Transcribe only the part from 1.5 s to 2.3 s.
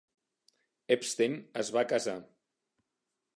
es va casar.